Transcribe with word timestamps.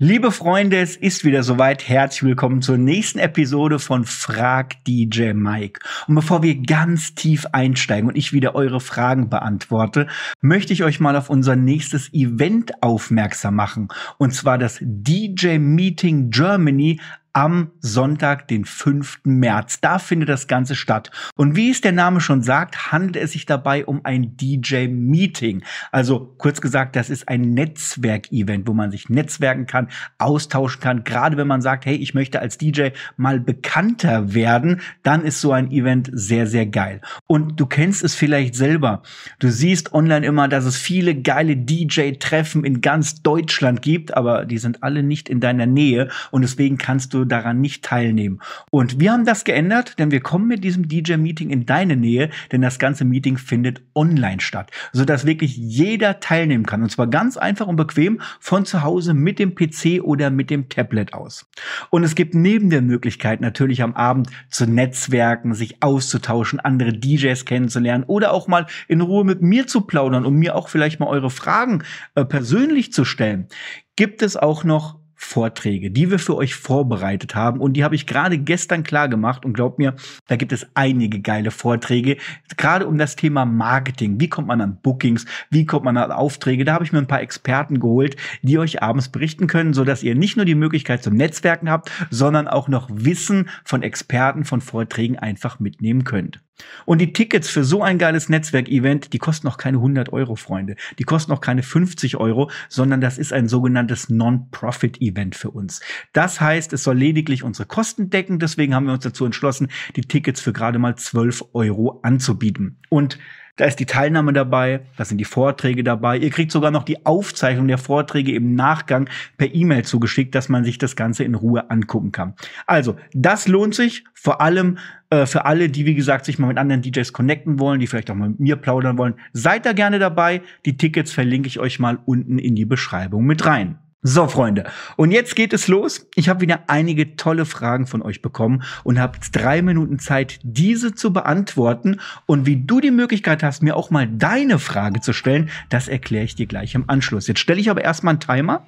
Liebe 0.00 0.32
Freunde, 0.32 0.80
es 0.80 0.96
ist 0.96 1.24
wieder 1.24 1.44
soweit. 1.44 1.86
Herzlich 1.86 2.24
willkommen 2.24 2.62
zur 2.62 2.76
nächsten 2.76 3.20
Episode 3.20 3.78
von 3.78 4.04
Frag 4.04 4.84
DJ 4.86 5.34
Mike. 5.34 5.78
Und 6.08 6.16
bevor 6.16 6.42
wir 6.42 6.60
ganz 6.60 7.14
tief 7.14 7.46
einsteigen 7.52 8.08
und 8.08 8.16
ich 8.16 8.32
wieder 8.32 8.56
eure 8.56 8.80
Fragen 8.80 9.30
beantworte, 9.30 10.08
möchte 10.40 10.72
ich 10.72 10.82
euch 10.82 10.98
mal 10.98 11.14
auf 11.14 11.30
unser 11.30 11.54
nächstes 11.54 12.12
Event 12.12 12.82
aufmerksam 12.82 13.54
machen. 13.54 13.86
Und 14.18 14.34
zwar 14.34 14.58
das 14.58 14.80
DJ 14.80 15.58
Meeting 15.58 16.30
Germany 16.30 16.98
am 17.34 17.72
Sonntag, 17.80 18.46
den 18.46 18.64
5. 18.64 19.20
März. 19.24 19.80
Da 19.80 19.98
findet 19.98 20.28
das 20.28 20.46
Ganze 20.46 20.76
statt. 20.76 21.10
Und 21.36 21.56
wie 21.56 21.68
es 21.70 21.80
der 21.80 21.92
Name 21.92 22.20
schon 22.20 22.42
sagt, 22.42 22.92
handelt 22.92 23.16
es 23.16 23.32
sich 23.32 23.44
dabei 23.44 23.84
um 23.84 24.04
ein 24.04 24.36
DJ-Meeting. 24.36 25.64
Also 25.90 26.34
kurz 26.38 26.60
gesagt, 26.60 26.94
das 26.94 27.10
ist 27.10 27.28
ein 27.28 27.40
Netzwerk-Event, 27.52 28.68
wo 28.68 28.72
man 28.72 28.92
sich 28.92 29.08
netzwerken 29.08 29.66
kann, 29.66 29.88
austauschen 30.18 30.80
kann. 30.80 31.02
Gerade 31.02 31.36
wenn 31.36 31.48
man 31.48 31.60
sagt, 31.60 31.86
hey, 31.86 31.96
ich 31.96 32.14
möchte 32.14 32.40
als 32.40 32.56
DJ 32.56 32.90
mal 33.16 33.40
bekannter 33.40 34.32
werden, 34.32 34.80
dann 35.02 35.24
ist 35.24 35.40
so 35.40 35.50
ein 35.50 35.72
Event 35.72 36.10
sehr, 36.12 36.46
sehr 36.46 36.66
geil. 36.66 37.00
Und 37.26 37.58
du 37.58 37.66
kennst 37.66 38.04
es 38.04 38.14
vielleicht 38.14 38.54
selber. 38.54 39.02
Du 39.40 39.50
siehst 39.50 39.92
online 39.92 40.24
immer, 40.24 40.46
dass 40.46 40.66
es 40.66 40.76
viele 40.76 41.20
geile 41.20 41.56
DJ-Treffen 41.56 42.64
in 42.64 42.80
ganz 42.80 43.22
Deutschland 43.22 43.82
gibt, 43.82 44.16
aber 44.16 44.44
die 44.44 44.58
sind 44.58 44.84
alle 44.84 45.02
nicht 45.02 45.28
in 45.28 45.40
deiner 45.40 45.66
Nähe. 45.66 46.10
Und 46.30 46.42
deswegen 46.42 46.78
kannst 46.78 47.12
du 47.12 47.23
daran 47.24 47.60
nicht 47.60 47.84
teilnehmen. 47.84 48.40
Und 48.70 49.00
wir 49.00 49.12
haben 49.12 49.24
das 49.24 49.44
geändert, 49.44 49.98
denn 49.98 50.10
wir 50.10 50.20
kommen 50.20 50.48
mit 50.48 50.64
diesem 50.64 50.88
DJ-Meeting 50.88 51.50
in 51.50 51.66
deine 51.66 51.96
Nähe, 51.96 52.30
denn 52.52 52.62
das 52.62 52.78
ganze 52.78 53.04
Meeting 53.04 53.38
findet 53.38 53.82
online 53.94 54.40
statt, 54.40 54.70
sodass 54.92 55.26
wirklich 55.26 55.56
jeder 55.56 56.20
teilnehmen 56.20 56.66
kann. 56.66 56.82
Und 56.82 56.90
zwar 56.90 57.06
ganz 57.06 57.36
einfach 57.36 57.66
und 57.66 57.76
bequem 57.76 58.20
von 58.40 58.64
zu 58.64 58.82
Hause 58.82 59.14
mit 59.14 59.38
dem 59.38 59.54
PC 59.54 60.02
oder 60.02 60.30
mit 60.30 60.50
dem 60.50 60.68
Tablet 60.68 61.14
aus. 61.14 61.46
Und 61.90 62.04
es 62.04 62.14
gibt 62.14 62.34
neben 62.34 62.70
der 62.70 62.82
Möglichkeit 62.82 63.40
natürlich 63.40 63.82
am 63.82 63.94
Abend 63.94 64.28
zu 64.50 64.66
netzwerken, 64.66 65.54
sich 65.54 65.82
auszutauschen, 65.82 66.60
andere 66.60 66.92
DJs 66.92 67.44
kennenzulernen 67.44 68.04
oder 68.04 68.32
auch 68.32 68.48
mal 68.48 68.66
in 68.88 69.00
Ruhe 69.00 69.24
mit 69.24 69.42
mir 69.42 69.66
zu 69.66 69.82
plaudern, 69.82 70.24
um 70.24 70.34
mir 70.34 70.56
auch 70.56 70.68
vielleicht 70.68 71.00
mal 71.00 71.06
eure 71.06 71.30
Fragen 71.30 71.84
äh, 72.14 72.24
persönlich 72.24 72.92
zu 72.92 73.04
stellen. 73.04 73.48
Gibt 73.96 74.22
es 74.22 74.36
auch 74.36 74.64
noch 74.64 74.98
Vorträge, 75.16 75.90
die 75.90 76.10
wir 76.10 76.18
für 76.18 76.36
euch 76.36 76.54
vorbereitet 76.54 77.34
haben. 77.34 77.60
Und 77.60 77.74
die 77.74 77.84
habe 77.84 77.94
ich 77.94 78.06
gerade 78.06 78.38
gestern 78.38 78.82
klar 78.82 79.08
gemacht. 79.08 79.44
Und 79.44 79.54
glaubt 79.54 79.78
mir, 79.78 79.94
da 80.26 80.36
gibt 80.36 80.52
es 80.52 80.66
einige 80.74 81.20
geile 81.20 81.50
Vorträge, 81.50 82.16
gerade 82.56 82.86
um 82.86 82.98
das 82.98 83.16
Thema 83.16 83.44
Marketing. 83.44 84.20
Wie 84.20 84.28
kommt 84.28 84.48
man 84.48 84.60
an 84.60 84.78
Bookings? 84.82 85.26
Wie 85.50 85.66
kommt 85.66 85.84
man 85.84 85.96
an 85.96 86.12
Aufträge? 86.12 86.64
Da 86.64 86.74
habe 86.74 86.84
ich 86.84 86.92
mir 86.92 86.98
ein 86.98 87.06
paar 87.06 87.22
Experten 87.22 87.80
geholt, 87.80 88.16
die 88.42 88.58
euch 88.58 88.82
abends 88.82 89.08
berichten 89.08 89.46
können, 89.46 89.72
so 89.72 89.84
dass 89.84 90.02
ihr 90.02 90.14
nicht 90.14 90.36
nur 90.36 90.44
die 90.44 90.54
Möglichkeit 90.54 91.02
zum 91.02 91.14
Netzwerken 91.14 91.70
habt, 91.70 91.90
sondern 92.10 92.48
auch 92.48 92.68
noch 92.68 92.88
Wissen 92.92 93.48
von 93.64 93.82
Experten 93.82 94.44
von 94.44 94.60
Vorträgen 94.60 95.18
einfach 95.18 95.60
mitnehmen 95.60 96.04
könnt. 96.04 96.40
Und 96.84 97.00
die 97.00 97.12
Tickets 97.12 97.48
für 97.48 97.64
so 97.64 97.82
ein 97.82 97.98
geiles 97.98 98.28
Netzwerkevent, 98.28 99.12
die 99.12 99.18
kosten 99.18 99.46
noch 99.46 99.58
keine 99.58 99.78
100 99.78 100.12
Euro, 100.12 100.36
Freunde. 100.36 100.76
Die 101.00 101.04
kosten 101.04 101.32
noch 101.32 101.40
keine 101.40 101.64
50 101.64 102.16
Euro, 102.16 102.48
sondern 102.68 103.00
das 103.00 103.18
ist 103.18 103.32
ein 103.32 103.48
sogenanntes 103.48 104.08
Non-Profit-Event 104.08 105.03
für 105.34 105.50
uns. 105.50 105.80
Das 106.12 106.40
heißt, 106.40 106.72
es 106.72 106.82
soll 106.82 106.96
lediglich 106.96 107.42
unsere 107.42 107.66
Kosten 107.66 108.10
decken. 108.10 108.38
Deswegen 108.38 108.74
haben 108.74 108.86
wir 108.86 108.94
uns 108.94 109.04
dazu 109.04 109.24
entschlossen, 109.24 109.68
die 109.96 110.02
Tickets 110.02 110.40
für 110.40 110.52
gerade 110.52 110.78
mal 110.78 110.96
12 110.96 111.44
Euro 111.52 112.00
anzubieten. 112.02 112.78
Und 112.88 113.18
da 113.56 113.66
ist 113.66 113.78
die 113.78 113.86
Teilnahme 113.86 114.32
dabei, 114.32 114.80
da 114.96 115.04
sind 115.04 115.18
die 115.18 115.24
Vorträge 115.24 115.84
dabei. 115.84 116.18
Ihr 116.18 116.30
kriegt 116.30 116.50
sogar 116.50 116.72
noch 116.72 116.82
die 116.82 117.06
Aufzeichnung 117.06 117.68
der 117.68 117.78
Vorträge 117.78 118.34
im 118.34 118.56
Nachgang 118.56 119.08
per 119.36 119.54
E-Mail 119.54 119.84
zugeschickt, 119.84 120.34
dass 120.34 120.48
man 120.48 120.64
sich 120.64 120.78
das 120.78 120.96
Ganze 120.96 121.22
in 121.22 121.36
Ruhe 121.36 121.70
angucken 121.70 122.10
kann. 122.10 122.34
Also, 122.66 122.96
das 123.12 123.46
lohnt 123.46 123.76
sich 123.76 124.02
vor 124.12 124.40
allem 124.40 124.78
äh, 125.10 125.24
für 125.26 125.44
alle, 125.44 125.68
die, 125.68 125.86
wie 125.86 125.94
gesagt, 125.94 126.24
sich 126.24 126.40
mal 126.40 126.48
mit 126.48 126.58
anderen 126.58 126.82
DJs 126.82 127.12
connecten 127.12 127.60
wollen, 127.60 127.78
die 127.78 127.86
vielleicht 127.86 128.10
auch 128.10 128.16
mal 128.16 128.30
mit 128.30 128.40
mir 128.40 128.56
plaudern 128.56 128.98
wollen. 128.98 129.14
Seid 129.32 129.66
da 129.66 129.72
gerne 129.72 130.00
dabei. 130.00 130.42
Die 130.64 130.76
Tickets 130.76 131.12
verlinke 131.12 131.46
ich 131.46 131.60
euch 131.60 131.78
mal 131.78 132.00
unten 132.06 132.40
in 132.40 132.56
die 132.56 132.64
Beschreibung 132.64 133.24
mit 133.24 133.46
rein. 133.46 133.78
So, 134.06 134.28
Freunde, 134.28 134.70
und 134.98 135.12
jetzt 135.12 135.34
geht 135.34 135.54
es 135.54 135.66
los. 135.66 136.06
Ich 136.14 136.28
habe 136.28 136.42
wieder 136.42 136.64
einige 136.66 137.16
tolle 137.16 137.46
Fragen 137.46 137.86
von 137.86 138.02
euch 138.02 138.20
bekommen 138.20 138.62
und 138.82 138.98
habe 138.98 139.18
drei 139.32 139.62
Minuten 139.62 139.98
Zeit, 139.98 140.40
diese 140.42 140.94
zu 140.94 141.10
beantworten. 141.10 142.02
Und 142.26 142.44
wie 142.44 142.62
du 142.62 142.80
die 142.80 142.90
Möglichkeit 142.90 143.42
hast, 143.42 143.62
mir 143.62 143.74
auch 143.74 143.88
mal 143.88 144.06
deine 144.06 144.58
Frage 144.58 145.00
zu 145.00 145.14
stellen, 145.14 145.48
das 145.70 145.88
erkläre 145.88 146.26
ich 146.26 146.34
dir 146.34 146.44
gleich 146.44 146.74
im 146.74 146.90
Anschluss. 146.90 147.28
Jetzt 147.28 147.40
stelle 147.40 147.58
ich 147.58 147.70
aber 147.70 147.82
erstmal 147.82 148.12
einen 148.12 148.20
Timer. 148.20 148.66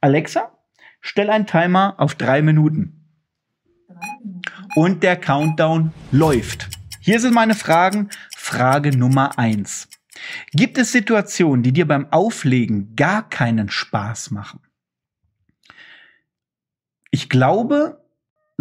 Alexa, 0.00 0.50
stell 1.02 1.28
einen 1.28 1.46
Timer 1.46 1.96
auf 1.98 2.14
drei 2.14 2.40
Minuten. 2.40 3.04
Und 4.76 5.02
der 5.02 5.16
Countdown 5.16 5.92
läuft. 6.10 6.70
Hier 7.00 7.20
sind 7.20 7.34
meine 7.34 7.54
Fragen. 7.54 8.08
Frage 8.34 8.96
Nummer 8.96 9.38
eins. 9.38 9.90
Gibt 10.52 10.78
es 10.78 10.90
Situationen, 10.90 11.62
die 11.62 11.72
dir 11.72 11.86
beim 11.86 12.10
Auflegen 12.10 12.96
gar 12.96 13.28
keinen 13.28 13.68
Spaß 13.68 14.30
machen? 14.30 14.60
Ich 17.10 17.28
glaube, 17.28 18.00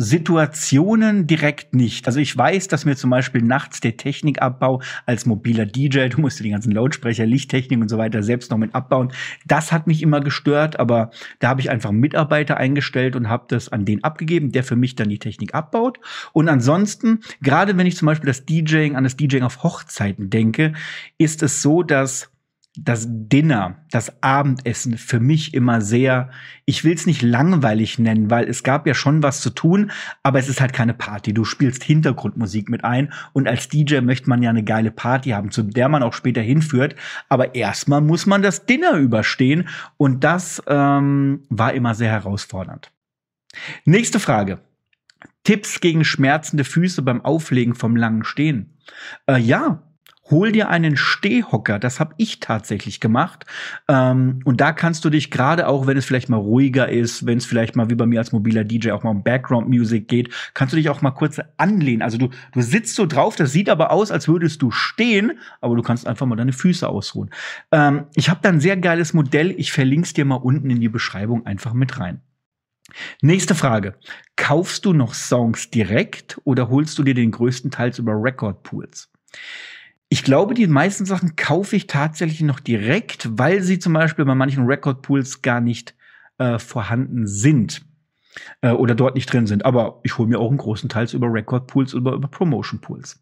Situationen 0.01 1.27
direkt 1.27 1.75
nicht. 1.75 2.07
Also 2.07 2.21
ich 2.21 2.35
weiß, 2.35 2.69
dass 2.69 2.85
mir 2.85 2.95
zum 2.95 3.09
Beispiel 3.09 3.41
nachts 3.41 3.81
der 3.81 3.97
Technikabbau 3.97 4.81
als 5.05 5.25
mobiler 5.25 5.65
DJ, 5.65 6.07
du 6.07 6.21
musst 6.21 6.39
die 6.39 6.49
ganzen 6.49 6.71
Lautsprecher, 6.71 7.25
Lichttechnik 7.25 7.81
und 7.81 7.89
so 7.89 7.97
weiter 7.97 8.23
selbst 8.23 8.49
noch 8.49 8.57
mit 8.57 8.73
abbauen. 8.73 9.11
Das 9.45 9.73
hat 9.73 9.87
mich 9.87 10.01
immer 10.01 10.21
gestört, 10.21 10.79
aber 10.79 11.11
da 11.39 11.49
habe 11.49 11.59
ich 11.59 11.69
einfach 11.69 11.89
einen 11.89 11.99
Mitarbeiter 11.99 12.55
eingestellt 12.55 13.17
und 13.17 13.27
habe 13.27 13.45
das 13.49 13.69
an 13.69 13.83
den 13.83 14.01
abgegeben, 14.05 14.53
der 14.53 14.63
für 14.63 14.77
mich 14.77 14.95
dann 14.95 15.09
die 15.09 15.19
Technik 15.19 15.53
abbaut. 15.53 15.99
Und 16.31 16.47
ansonsten, 16.47 17.19
gerade 17.41 17.75
wenn 17.75 17.85
ich 17.85 17.97
zum 17.97 18.05
Beispiel 18.05 18.27
das 18.27 18.45
DJing 18.45 18.95
an 18.95 19.03
das 19.03 19.17
DJing 19.17 19.43
auf 19.43 19.63
Hochzeiten 19.63 20.29
denke, 20.29 20.71
ist 21.17 21.43
es 21.43 21.61
so, 21.61 21.83
dass 21.83 22.31
das 22.83 23.07
Dinner, 23.09 23.77
das 23.91 24.21
Abendessen 24.21 24.97
für 24.97 25.19
mich 25.19 25.53
immer 25.53 25.81
sehr, 25.81 26.29
ich 26.65 26.83
will 26.83 26.93
es 26.93 27.05
nicht 27.05 27.21
langweilig 27.21 27.99
nennen, 27.99 28.29
weil 28.29 28.47
es 28.47 28.63
gab 28.63 28.87
ja 28.87 28.93
schon 28.93 29.23
was 29.23 29.41
zu 29.41 29.49
tun, 29.49 29.91
aber 30.23 30.39
es 30.39 30.49
ist 30.49 30.61
halt 30.61 30.73
keine 30.73 30.93
Party. 30.93 31.33
Du 31.33 31.45
spielst 31.45 31.83
Hintergrundmusik 31.83 32.69
mit 32.69 32.83
ein 32.83 33.13
und 33.33 33.47
als 33.47 33.67
DJ 33.69 34.01
möchte 34.01 34.29
man 34.29 34.41
ja 34.41 34.49
eine 34.49 34.63
geile 34.63 34.91
Party 34.91 35.31
haben, 35.31 35.51
zu 35.51 35.63
der 35.63 35.89
man 35.89 36.03
auch 36.03 36.13
später 36.13 36.41
hinführt. 36.41 36.95
Aber 37.27 37.55
erstmal 37.55 38.01
muss 38.01 38.25
man 38.25 38.41
das 38.41 38.65
Dinner 38.65 38.93
überstehen 38.93 39.67
und 39.97 40.23
das 40.23 40.61
ähm, 40.67 41.43
war 41.49 41.73
immer 41.73 41.95
sehr 41.95 42.11
herausfordernd. 42.11 42.91
Nächste 43.85 44.19
Frage. 44.19 44.59
Tipps 45.43 45.79
gegen 45.81 46.05
schmerzende 46.05 46.63
Füße 46.63 47.01
beim 47.01 47.25
Auflegen 47.25 47.75
vom 47.75 47.95
langen 47.95 48.23
Stehen. 48.23 48.77
Äh, 49.27 49.39
ja, 49.39 49.83
hol 50.29 50.51
dir 50.51 50.69
einen 50.69 50.97
Stehhocker. 50.97 51.79
Das 51.79 51.99
habe 51.99 52.13
ich 52.17 52.39
tatsächlich 52.39 52.99
gemacht. 52.99 53.45
Ähm, 53.87 54.39
und 54.45 54.61
da 54.61 54.71
kannst 54.71 55.05
du 55.05 55.09
dich 55.09 55.31
gerade 55.31 55.67
auch, 55.67 55.87
wenn 55.87 55.97
es 55.97 56.05
vielleicht 56.05 56.29
mal 56.29 56.37
ruhiger 56.37 56.89
ist, 56.89 57.25
wenn 57.25 57.37
es 57.37 57.45
vielleicht 57.45 57.75
mal 57.75 57.89
wie 57.89 57.95
bei 57.95 58.05
mir 58.05 58.19
als 58.19 58.31
mobiler 58.31 58.63
DJ 58.63 58.91
auch 58.91 59.03
mal 59.03 59.11
um 59.11 59.23
Background 59.23 59.69
Music 59.69 60.07
geht, 60.07 60.33
kannst 60.53 60.73
du 60.73 60.77
dich 60.77 60.89
auch 60.89 61.01
mal 61.01 61.11
kurz 61.11 61.39
anlehnen. 61.57 62.01
Also 62.01 62.17
du, 62.17 62.29
du 62.51 62.61
sitzt 62.61 62.95
so 62.95 63.05
drauf, 63.05 63.35
das 63.35 63.51
sieht 63.51 63.69
aber 63.69 63.91
aus, 63.91 64.11
als 64.11 64.27
würdest 64.27 64.61
du 64.61 64.71
stehen, 64.71 65.33
aber 65.61 65.75
du 65.75 65.81
kannst 65.81 66.07
einfach 66.07 66.25
mal 66.25 66.35
deine 66.35 66.53
Füße 66.53 66.87
ausruhen. 66.87 67.29
Ähm, 67.71 68.05
ich 68.15 68.29
habe 68.29 68.39
da 68.41 68.49
ein 68.49 68.59
sehr 68.59 68.77
geiles 68.77 69.13
Modell. 69.13 69.51
Ich 69.57 69.71
verlinke 69.71 70.05
es 70.05 70.13
dir 70.13 70.25
mal 70.25 70.35
unten 70.35 70.69
in 70.69 70.79
die 70.79 70.89
Beschreibung 70.89 71.45
einfach 71.45 71.73
mit 71.73 71.99
rein. 71.99 72.21
Nächste 73.21 73.55
Frage. 73.55 73.95
Kaufst 74.35 74.85
du 74.85 74.93
noch 74.93 75.13
Songs 75.13 75.69
direkt 75.69 76.39
oder 76.43 76.69
holst 76.69 76.97
du 76.97 77.03
dir 77.03 77.13
den 77.13 77.31
größten 77.31 77.71
Teils 77.71 77.99
über 77.99 78.13
Record 78.13 78.63
Pools? 78.63 79.09
Ich 80.11 80.23
glaube, 80.23 80.55
die 80.55 80.65
meisten 80.65 81.05
Sachen 81.05 81.35
kaufe 81.35 81.75
ich 81.75 81.85
tatsächlich 81.85 82.41
noch 82.41 82.59
direkt, 82.59 83.29
weil 83.37 83.61
sie 83.61 83.77
zum 83.77 83.93
Beispiel 83.93 84.25
bei 84.25 84.33
manchen 84.33 84.65
Record-Pools 84.65 85.43
gar 85.43 85.61
nicht 85.61 85.93
äh, 86.39 86.57
vorhanden 86.57 87.27
sind 87.27 87.85
äh, 88.61 88.71
oder 88.71 88.95
dort 88.95 89.13
nicht 89.13 89.31
drin 89.31 89.45
sind. 89.45 89.65
Aber 89.65 89.99
ich 90.03 90.17
hole 90.17 90.27
mir 90.27 90.39
auch 90.39 90.49
einen 90.49 90.57
großen 90.57 90.89
Teil 90.89 91.07
über 91.13 91.31
Record-Pools 91.31 91.93
oder 91.93 92.13
über 92.13 92.27
Promotion-Pools. 92.27 93.21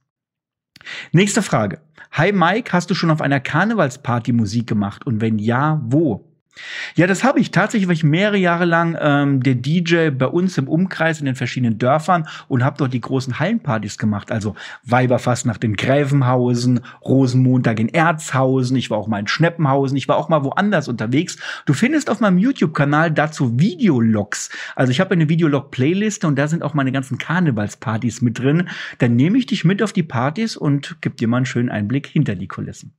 Nächste 1.11 1.41
Frage. 1.41 1.81
Hi 2.11 2.31
Mike, 2.31 2.71
hast 2.71 2.89
du 2.89 2.95
schon 2.95 3.11
auf 3.11 3.21
einer 3.21 3.41
Karnevalsparty 3.41 4.31
Musik 4.31 4.67
gemacht? 4.67 5.05
Und 5.05 5.19
wenn 5.19 5.39
ja, 5.39 5.81
wo? 5.83 6.36
Ja, 6.95 7.07
das 7.07 7.23
habe 7.23 7.39
ich. 7.39 7.51
Tatsächlich 7.51 7.87
war 7.87 7.93
ich 7.93 8.03
mehrere 8.03 8.37
Jahre 8.37 8.65
lang 8.65 8.97
ähm, 8.99 9.43
der 9.43 9.55
DJ 9.55 10.09
bei 10.09 10.27
uns 10.27 10.57
im 10.57 10.67
Umkreis 10.67 11.19
in 11.19 11.25
den 11.25 11.35
verschiedenen 11.35 11.77
Dörfern 11.77 12.27
und 12.47 12.63
habe 12.63 12.77
dort 12.77 12.93
die 12.93 13.01
großen 13.01 13.39
Hallenpartys 13.39 13.97
gemacht. 13.97 14.31
Also 14.31 14.55
Weiberfastnacht 14.83 15.63
in 15.63 15.75
Gräfenhausen, 15.75 16.81
Rosenmontag 17.03 17.79
in 17.79 17.89
Erzhausen. 17.89 18.77
Ich 18.77 18.89
war 18.89 18.97
auch 18.97 19.07
mal 19.07 19.19
in 19.19 19.27
Schneppenhausen. 19.27 19.97
Ich 19.97 20.07
war 20.07 20.17
auch 20.17 20.29
mal 20.29 20.43
woanders 20.43 20.87
unterwegs. 20.87 21.37
Du 21.65 21.73
findest 21.73 22.09
auf 22.09 22.19
meinem 22.19 22.37
YouTube-Kanal 22.37 23.11
dazu 23.11 23.59
Videologs. 23.59 24.49
Also 24.75 24.91
ich 24.91 24.99
habe 24.99 25.11
eine 25.11 25.29
Videolog-Playliste 25.29 26.27
und 26.27 26.37
da 26.37 26.47
sind 26.47 26.63
auch 26.63 26.73
meine 26.73 26.91
ganzen 26.91 27.17
Karnevalspartys 27.17 28.21
mit 28.21 28.39
drin. 28.39 28.69
Dann 28.97 29.15
nehme 29.15 29.37
ich 29.37 29.45
dich 29.45 29.63
mit 29.65 29.83
auf 29.83 29.93
die 29.93 30.03
Partys 30.03 30.57
und 30.57 31.01
gebe 31.01 31.15
dir 31.15 31.27
mal 31.27 31.37
einen 31.37 31.45
schönen 31.45 31.69
Einblick 31.69 32.07
hinter 32.07 32.35
die 32.35 32.47
Kulissen. 32.47 32.96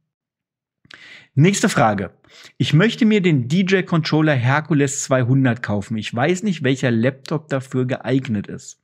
Nächste 1.34 1.68
Frage. 1.68 2.10
Ich 2.56 2.72
möchte 2.74 3.04
mir 3.04 3.20
den 3.20 3.48
DJ 3.48 3.82
Controller 3.82 4.34
Hercules 4.34 5.04
200 5.04 5.62
kaufen. 5.62 5.96
Ich 5.96 6.14
weiß 6.14 6.42
nicht, 6.42 6.62
welcher 6.62 6.90
Laptop 6.90 7.48
dafür 7.48 7.86
geeignet 7.86 8.48
ist. 8.48 8.82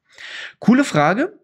Coole 0.61 0.85
Frage. 0.85 1.39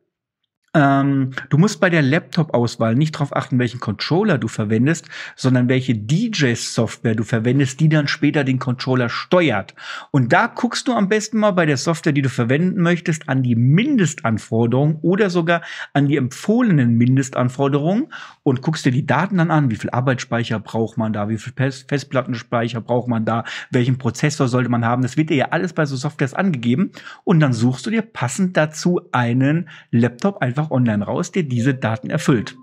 Ähm, 0.73 1.31
du 1.49 1.59
musst 1.59 1.81
bei 1.81 1.91
der 1.91 2.03
Laptop-Auswahl 2.03 2.95
nicht 2.95 3.17
darauf 3.17 3.35
achten, 3.35 3.59
welchen 3.59 3.81
Controller 3.81 4.39
du 4.39 4.47
verwendest, 4.47 5.09
sondern 5.35 5.69
welche 5.69 5.97
DJ-Software 5.97 7.17
du 7.17 7.25
verwendest, 7.25 7.81
die 7.81 7.89
dann 7.89 8.07
später 8.07 8.45
den 8.45 8.61
Controller 8.61 9.09
steuert. 9.09 9.75
Und 10.13 10.33
da 10.33 10.47
guckst 10.47 10.87
du 10.87 10.93
am 10.93 11.09
besten 11.09 11.39
mal 11.39 11.51
bei 11.51 11.67
der 11.67 11.77
Software, 11.77 12.13
die 12.13 12.23
du 12.23 12.29
verwenden 12.29 12.83
möchtest, 12.83 13.29
an 13.29 13.43
die 13.43 13.57
Mindestanforderungen 13.57 14.99
oder 15.03 15.29
sogar 15.29 15.63
an 15.93 16.07
die 16.07 16.17
empfohlenen 16.17 16.97
Mindestanforderungen 16.97 18.13
und 18.45 18.63
guckst 18.63 18.85
dir 18.87 18.93
die 18.93 19.07
Daten 19.07 19.39
dann 19.39 19.51
an, 19.51 19.73
wie 19.73 19.77
viel 19.77 19.91
Arbeitsspeicher 19.91 20.61
braucht 20.61 20.97
man 20.97 21.13
da, 21.13 21.29
wie 21.29 21.39
viel 21.39 21.53
Festplattenspeicher 21.53 22.81
braucht 22.81 23.09
man 23.09 23.25
da, 23.25 23.43
welchen 23.73 23.99
Prozessor 23.99 24.47
sollte 24.47 24.69
man 24.69 24.85
haben. 24.85 25.03
Das 25.03 25.17
wird 25.17 25.31
dir 25.31 25.37
ja 25.37 25.49
alles 25.51 25.73
bei 25.73 25.85
so 25.85 25.97
Softwares 25.97 26.35
angegeben 26.35 26.93
und 27.25 27.41
dann 27.41 27.53
suchst 27.53 27.87
du 27.87 27.91
dir 27.91 28.03
passend 28.03 28.57
dazu 28.57 29.01
einen 29.11 29.69
Laptop 29.91 30.41
einfach 30.41 30.60
einfach 30.61 30.71
online 30.71 31.05
raus, 31.05 31.33
der 31.33 31.43
diese 31.43 31.75
Daten 31.75 32.11
erfüllt. 32.11 32.57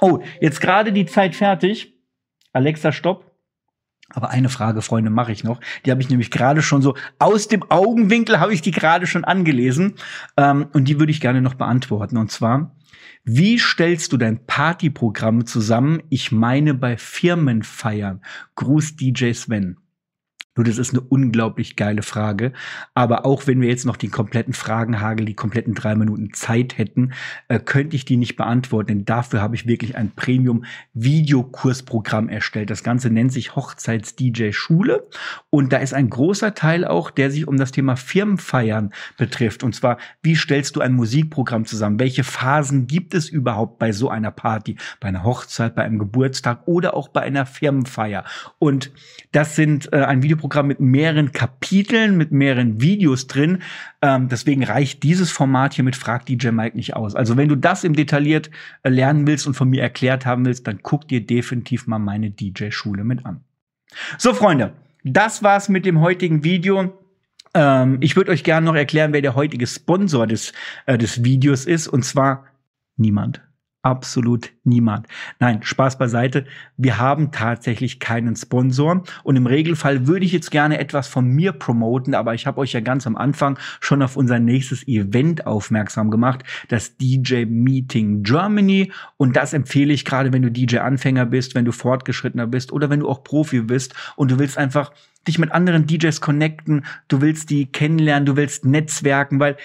Oh, 0.00 0.20
jetzt 0.40 0.60
gerade 0.60 0.92
die 0.92 1.06
Zeit 1.06 1.34
fertig. 1.34 1.94
Alexa, 2.52 2.92
stopp. 2.92 3.24
Aber 4.10 4.30
eine 4.30 4.48
Frage, 4.48 4.80
Freunde, 4.80 5.10
mache 5.10 5.32
ich 5.32 5.44
noch. 5.44 5.60
Die 5.84 5.90
habe 5.90 6.00
ich 6.00 6.08
nämlich 6.08 6.30
gerade 6.30 6.62
schon 6.62 6.80
so 6.80 6.94
aus 7.18 7.46
dem 7.48 7.70
Augenwinkel 7.70 8.40
habe 8.40 8.54
ich 8.54 8.62
die 8.62 8.70
gerade 8.70 9.06
schon 9.06 9.24
angelesen 9.24 9.96
ähm, 10.38 10.68
und 10.72 10.86
die 10.88 10.98
würde 10.98 11.12
ich 11.12 11.20
gerne 11.20 11.42
noch 11.42 11.54
beantworten. 11.54 12.16
Und 12.16 12.30
zwar, 12.30 12.74
wie 13.24 13.58
stellst 13.58 14.12
du 14.12 14.16
dein 14.16 14.46
Partyprogramm 14.46 15.44
zusammen? 15.44 16.02
Ich 16.08 16.32
meine 16.32 16.72
bei 16.72 16.96
Firmenfeiern. 16.96 18.22
Gruß 18.54 18.96
DJ 18.96 19.32
Sven. 19.32 19.76
Nur 20.58 20.64
das 20.64 20.76
ist 20.76 20.92
eine 20.92 21.00
unglaublich 21.00 21.76
geile 21.76 22.02
Frage. 22.02 22.52
Aber 22.92 23.24
auch 23.24 23.46
wenn 23.46 23.60
wir 23.60 23.68
jetzt 23.68 23.86
noch 23.86 23.96
den 23.96 24.10
kompletten 24.10 24.54
Fragenhagel, 24.54 25.24
die 25.24 25.34
kompletten 25.34 25.72
drei 25.72 25.94
Minuten 25.94 26.32
Zeit 26.32 26.78
hätten, 26.78 27.12
äh, 27.46 27.60
könnte 27.60 27.94
ich 27.94 28.04
die 28.04 28.16
nicht 28.16 28.34
beantworten. 28.34 28.88
Denn 28.88 29.04
dafür 29.04 29.40
habe 29.40 29.54
ich 29.54 29.68
wirklich 29.68 29.96
ein 29.96 30.10
Premium-Videokursprogramm 30.16 32.28
erstellt. 32.28 32.70
Das 32.70 32.82
Ganze 32.82 33.08
nennt 33.08 33.32
sich 33.32 33.54
Hochzeits-DJ-Schule. 33.54 35.06
Und 35.48 35.72
da 35.72 35.76
ist 35.76 35.94
ein 35.94 36.10
großer 36.10 36.54
Teil 36.54 36.84
auch, 36.84 37.12
der 37.12 37.30
sich 37.30 37.46
um 37.46 37.56
das 37.56 37.70
Thema 37.70 37.94
Firmenfeiern 37.94 38.92
betrifft. 39.16 39.62
Und 39.62 39.76
zwar, 39.76 39.98
wie 40.22 40.34
stellst 40.34 40.74
du 40.74 40.80
ein 40.80 40.94
Musikprogramm 40.94 41.66
zusammen? 41.66 42.00
Welche 42.00 42.24
Phasen 42.24 42.88
gibt 42.88 43.14
es 43.14 43.28
überhaupt 43.28 43.78
bei 43.78 43.92
so 43.92 44.10
einer 44.10 44.32
Party? 44.32 44.76
Bei 44.98 45.06
einer 45.06 45.22
Hochzeit, 45.22 45.76
bei 45.76 45.84
einem 45.84 46.00
Geburtstag 46.00 46.66
oder 46.66 46.94
auch 46.94 47.06
bei 47.06 47.20
einer 47.20 47.46
Firmenfeier? 47.46 48.24
Und 48.58 48.90
das 49.30 49.54
sind 49.54 49.92
äh, 49.92 49.98
ein 49.98 50.24
Videoprogramm, 50.24 50.47
Videoprogramm 50.48 50.66
mit 50.66 50.80
mehreren 50.80 51.32
Kapiteln, 51.32 52.16
mit 52.16 52.32
mehreren 52.32 52.80
Videos 52.80 53.26
drin. 53.26 53.62
Ähm, 54.02 54.28
deswegen 54.28 54.64
reicht 54.64 55.02
dieses 55.02 55.30
Format 55.30 55.74
hier 55.74 55.84
mit 55.84 55.96
Frag 55.96 56.26
DJ 56.26 56.48
Mike 56.48 56.76
nicht 56.76 56.96
aus. 56.96 57.14
Also 57.14 57.36
wenn 57.36 57.48
du 57.48 57.56
das 57.56 57.84
im 57.84 57.94
Detailliert 57.94 58.50
äh, 58.82 58.88
lernen 58.88 59.26
willst 59.26 59.46
und 59.46 59.54
von 59.54 59.68
mir 59.68 59.82
erklärt 59.82 60.26
haben 60.26 60.44
willst, 60.46 60.66
dann 60.66 60.80
guck 60.82 61.08
dir 61.08 61.24
definitiv 61.24 61.86
mal 61.86 61.98
meine 61.98 62.30
DJ-Schule 62.30 63.04
mit 63.04 63.26
an. 63.26 63.40
So, 64.18 64.34
Freunde, 64.34 64.72
das 65.04 65.42
war's 65.42 65.68
mit 65.68 65.86
dem 65.86 66.00
heutigen 66.00 66.44
Video. 66.44 66.92
Ähm, 67.54 67.98
ich 68.00 68.16
würde 68.16 68.30
euch 68.30 68.44
gerne 68.44 68.66
noch 68.66 68.74
erklären, 68.74 69.12
wer 69.12 69.22
der 69.22 69.34
heutige 69.34 69.66
Sponsor 69.66 70.26
des, 70.26 70.52
äh, 70.86 70.98
des 70.98 71.24
Videos 71.24 71.66
ist, 71.66 71.88
und 71.88 72.04
zwar 72.04 72.44
niemand 72.96 73.47
absolut 73.88 74.50
niemand. 74.64 75.06
Nein, 75.40 75.62
Spaß 75.62 75.96
beiseite. 75.96 76.44
Wir 76.76 76.98
haben 76.98 77.32
tatsächlich 77.32 78.00
keinen 78.00 78.36
Sponsor 78.36 79.02
und 79.24 79.36
im 79.36 79.46
Regelfall 79.46 80.06
würde 80.06 80.26
ich 80.26 80.32
jetzt 80.32 80.50
gerne 80.50 80.78
etwas 80.78 81.08
von 81.08 81.26
mir 81.26 81.52
promoten, 81.52 82.14
aber 82.14 82.34
ich 82.34 82.46
habe 82.46 82.60
euch 82.60 82.74
ja 82.74 82.80
ganz 82.80 83.06
am 83.06 83.16
Anfang 83.16 83.58
schon 83.80 84.02
auf 84.02 84.14
unser 84.14 84.38
nächstes 84.40 84.86
Event 84.86 85.46
aufmerksam 85.46 86.10
gemacht, 86.10 86.44
das 86.68 86.98
DJ 86.98 87.46
Meeting 87.46 88.22
Germany 88.24 88.92
und 89.16 89.36
das 89.36 89.54
empfehle 89.54 89.94
ich 89.94 90.04
gerade, 90.04 90.34
wenn 90.34 90.42
du 90.42 90.50
DJ 90.50 90.78
Anfänger 90.78 91.24
bist, 91.24 91.54
wenn 91.54 91.64
du 91.64 91.72
fortgeschrittener 91.72 92.46
bist 92.46 92.70
oder 92.70 92.90
wenn 92.90 93.00
du 93.00 93.08
auch 93.08 93.24
Profi 93.24 93.62
bist 93.62 93.94
und 94.16 94.30
du 94.30 94.38
willst 94.38 94.58
einfach 94.58 94.92
dich 95.26 95.38
mit 95.38 95.52
anderen 95.52 95.86
DJs 95.86 96.20
connecten, 96.20 96.84
du 97.08 97.20
willst 97.20 97.50
die 97.50 97.66
kennenlernen, 97.66 98.26
du 98.26 98.36
willst 98.36 98.64
netzwerken, 98.64 99.40
weil 99.40 99.56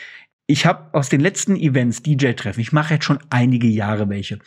ich 0.48 0.66
habe 0.66 0.94
aus 0.94 1.10
den 1.10 1.22
letzten 1.22 1.56
Events, 1.56 2.04
DJ-Treffen, 2.04 2.60
ich 2.60 2.72
mache 2.72 2.96
jetzt 2.96 3.06
schon 3.06 3.20
einige 3.30 3.68
Jahre 3.68 4.10
welche, 4.10 4.40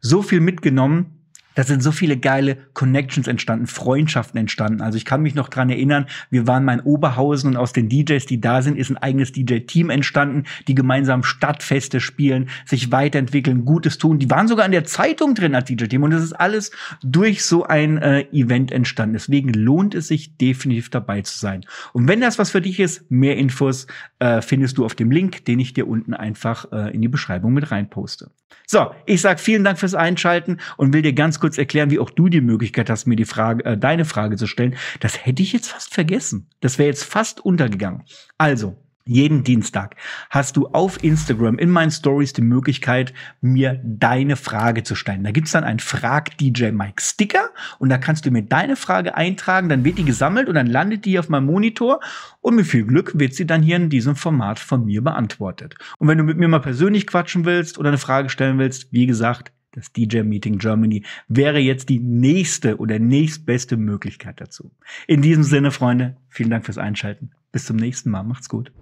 so 0.00 0.22
viel 0.22 0.40
mitgenommen, 0.40 1.23
da 1.54 1.64
sind 1.64 1.82
so 1.82 1.92
viele 1.92 2.16
geile 2.16 2.56
Connections 2.72 3.28
entstanden, 3.28 3.66
Freundschaften 3.66 4.38
entstanden. 4.38 4.80
Also 4.80 4.96
ich 4.96 5.04
kann 5.04 5.22
mich 5.22 5.34
noch 5.34 5.48
dran 5.48 5.70
erinnern, 5.70 6.06
wir 6.30 6.46
waren 6.46 6.64
mal 6.64 6.74
in 6.74 6.80
Oberhausen 6.80 7.50
und 7.50 7.56
aus 7.56 7.72
den 7.72 7.88
DJs, 7.88 8.24
die 8.26 8.40
da 8.40 8.62
sind, 8.62 8.76
ist 8.76 8.90
ein 8.90 8.96
eigenes 8.96 9.32
DJ-Team 9.32 9.90
entstanden, 9.90 10.44
die 10.68 10.74
gemeinsam 10.74 11.22
Stadtfeste 11.22 12.00
spielen, 12.00 12.48
sich 12.66 12.92
weiterentwickeln, 12.92 13.64
Gutes 13.64 13.98
tun. 13.98 14.18
Die 14.18 14.30
waren 14.30 14.48
sogar 14.48 14.66
in 14.66 14.72
der 14.72 14.84
Zeitung 14.84 15.34
drin 15.34 15.54
als 15.54 15.66
DJ-Team 15.66 16.02
und 16.02 16.10
das 16.10 16.22
ist 16.22 16.32
alles 16.32 16.70
durch 17.02 17.44
so 17.44 17.64
ein 17.64 17.98
äh, 17.98 18.22
Event 18.32 18.72
entstanden. 18.72 19.14
Deswegen 19.14 19.52
lohnt 19.52 19.94
es 19.94 20.08
sich 20.08 20.36
definitiv 20.36 20.90
dabei 20.90 21.22
zu 21.22 21.38
sein. 21.38 21.64
Und 21.92 22.08
wenn 22.08 22.20
das 22.20 22.38
was 22.38 22.50
für 22.50 22.60
dich 22.60 22.80
ist, 22.80 23.10
mehr 23.10 23.36
Infos 23.36 23.86
äh, 24.18 24.42
findest 24.42 24.78
du 24.78 24.84
auf 24.84 24.94
dem 24.94 25.10
Link, 25.10 25.44
den 25.44 25.58
ich 25.58 25.72
dir 25.72 25.86
unten 25.86 26.14
einfach 26.14 26.70
äh, 26.72 26.94
in 26.94 27.02
die 27.02 27.08
Beschreibung 27.08 27.52
mit 27.52 27.70
reinposte. 27.70 28.30
So, 28.66 28.90
ich 29.04 29.20
sag 29.20 29.40
vielen 29.40 29.62
Dank 29.62 29.78
fürs 29.78 29.94
Einschalten 29.94 30.58
und 30.76 30.94
will 30.94 31.02
dir 31.02 31.12
ganz 31.12 31.38
kurz 31.44 31.58
erklären, 31.58 31.90
wie 31.90 31.98
auch 31.98 32.08
du 32.08 32.30
die 32.30 32.40
Möglichkeit 32.40 32.88
hast, 32.88 33.04
mir 33.04 33.16
die 33.16 33.26
Frage, 33.26 33.66
äh, 33.66 33.76
deine 33.76 34.06
Frage 34.06 34.36
zu 34.36 34.46
stellen. 34.46 34.76
Das 35.00 35.26
hätte 35.26 35.42
ich 35.42 35.52
jetzt 35.52 35.68
fast 35.68 35.92
vergessen. 35.92 36.48
Das 36.62 36.78
wäre 36.78 36.88
jetzt 36.88 37.04
fast 37.04 37.44
untergegangen. 37.44 38.04
Also, 38.38 38.78
jeden 39.04 39.44
Dienstag 39.44 39.96
hast 40.30 40.56
du 40.56 40.68
auf 40.68 41.04
Instagram 41.04 41.58
in 41.58 41.68
meinen 41.68 41.90
Stories 41.90 42.32
die 42.32 42.40
Möglichkeit, 42.40 43.12
mir 43.42 43.78
deine 43.84 44.36
Frage 44.36 44.84
zu 44.84 44.94
stellen. 44.94 45.22
Da 45.22 45.32
gibt's 45.32 45.52
dann 45.52 45.64
einen 45.64 45.80
Frag 45.80 46.38
DJ 46.38 46.70
Mike 46.70 47.02
Sticker 47.02 47.50
und 47.78 47.90
da 47.90 47.98
kannst 47.98 48.24
du 48.24 48.30
mir 48.30 48.40
deine 48.40 48.76
Frage 48.76 49.14
eintragen, 49.14 49.68
dann 49.68 49.84
wird 49.84 49.98
die 49.98 50.06
gesammelt 50.06 50.48
und 50.48 50.54
dann 50.54 50.66
landet 50.66 51.04
die 51.04 51.18
auf 51.18 51.28
meinem 51.28 51.44
Monitor 51.44 52.00
und 52.40 52.54
mit 52.54 52.66
viel 52.66 52.86
Glück 52.86 53.18
wird 53.18 53.34
sie 53.34 53.46
dann 53.46 53.62
hier 53.62 53.76
in 53.76 53.90
diesem 53.90 54.16
Format 54.16 54.58
von 54.58 54.86
mir 54.86 55.04
beantwortet. 55.04 55.74
Und 55.98 56.08
wenn 56.08 56.16
du 56.16 56.24
mit 56.24 56.38
mir 56.38 56.48
mal 56.48 56.60
persönlich 56.60 57.06
quatschen 57.06 57.44
willst 57.44 57.76
oder 57.76 57.88
eine 57.88 57.98
Frage 57.98 58.30
stellen 58.30 58.56
willst, 58.56 58.90
wie 58.90 59.04
gesagt, 59.04 59.52
das 59.74 59.92
DJ 59.92 60.22
Meeting 60.22 60.58
Germany 60.58 61.04
wäre 61.28 61.58
jetzt 61.58 61.88
die 61.88 61.98
nächste 61.98 62.78
oder 62.78 62.98
nächstbeste 62.98 63.76
Möglichkeit 63.76 64.40
dazu. 64.40 64.70
In 65.06 65.20
diesem 65.20 65.42
Sinne, 65.42 65.70
Freunde, 65.70 66.16
vielen 66.28 66.50
Dank 66.50 66.64
fürs 66.64 66.78
Einschalten. 66.78 67.32
Bis 67.50 67.66
zum 67.66 67.76
nächsten 67.76 68.10
Mal. 68.10 68.22
Macht's 68.22 68.48
gut. 68.48 68.72